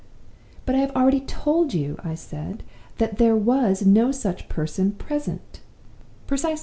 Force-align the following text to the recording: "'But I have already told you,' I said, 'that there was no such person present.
"'But 0.65 0.73
I 0.73 0.79
have 0.79 0.95
already 0.95 1.19
told 1.19 1.75
you,' 1.75 1.99
I 2.03 2.15
said, 2.15 2.63
'that 2.97 3.19
there 3.19 3.35
was 3.35 3.85
no 3.85 4.11
such 4.11 4.49
person 4.49 4.93
present. 4.93 5.61